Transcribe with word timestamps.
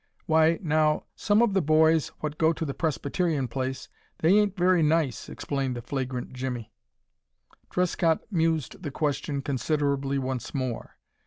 "Why 0.25 0.57
now 0.63 1.03
some 1.15 1.43
of 1.43 1.53
the 1.53 1.61
boys 1.61 2.07
what 2.21 2.39
go 2.39 2.53
to 2.53 2.65
the 2.65 2.73
Presbyterian 2.73 3.47
place, 3.47 3.87
they 4.17 4.29
ain't 4.35 4.57
very 4.57 4.81
nice," 4.81 5.29
explained 5.29 5.75
the 5.75 5.83
flagrant 5.83 6.33
Jimmie. 6.33 6.71
Trescott 7.69 8.21
mused 8.31 8.81
the 8.81 8.89
question 8.89 9.43
considerably 9.43 10.17
once 10.17 10.55
more. 10.55 10.97